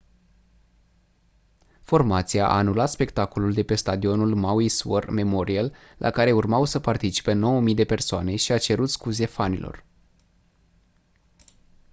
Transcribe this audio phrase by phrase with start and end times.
[1.81, 7.33] formația a anulat spectacolul de pe stadionul maui's war memorial la care urmau să participe
[7.33, 9.85] 9 000 de persoane și a cerut scuze fanilor